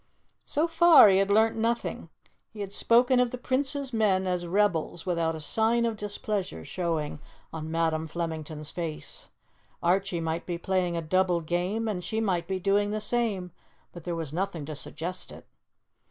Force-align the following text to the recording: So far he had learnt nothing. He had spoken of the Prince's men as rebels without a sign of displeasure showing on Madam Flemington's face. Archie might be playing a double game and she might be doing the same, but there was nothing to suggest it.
So 0.47 0.67
far 0.67 1.09
he 1.09 1.19
had 1.19 1.29
learnt 1.29 1.55
nothing. 1.57 2.09
He 2.49 2.61
had 2.61 2.73
spoken 2.73 3.19
of 3.19 3.29
the 3.29 3.37
Prince's 3.37 3.93
men 3.93 4.25
as 4.25 4.47
rebels 4.47 5.05
without 5.05 5.35
a 5.35 5.39
sign 5.39 5.85
of 5.85 5.95
displeasure 5.95 6.65
showing 6.65 7.19
on 7.53 7.69
Madam 7.69 8.07
Flemington's 8.07 8.71
face. 8.71 9.29
Archie 9.83 10.19
might 10.19 10.47
be 10.47 10.57
playing 10.57 10.97
a 10.97 11.03
double 11.03 11.39
game 11.41 11.87
and 11.87 12.03
she 12.03 12.19
might 12.19 12.47
be 12.47 12.59
doing 12.59 12.89
the 12.89 12.99
same, 12.99 13.51
but 13.93 14.03
there 14.03 14.15
was 14.15 14.33
nothing 14.33 14.65
to 14.65 14.75
suggest 14.75 15.31
it. 15.31 15.45